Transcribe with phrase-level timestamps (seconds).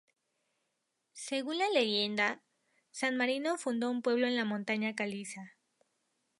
[1.13, 2.41] Según la leyenda,
[2.89, 5.51] San Marino fundó un pueblo en la montaña caliza.